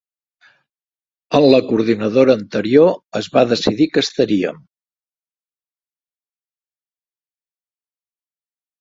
[1.39, 2.89] En la coordinadora anterior
[3.21, 4.59] es va decidir que estaríem.